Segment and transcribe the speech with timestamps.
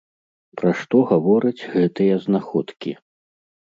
[0.61, 3.01] Пра што гавораць гэтыя знаходкі?